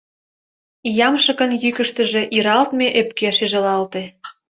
[1.07, 4.03] Ямшыкын йӱкыштыжӧ иралтме ӧпке шижылалте.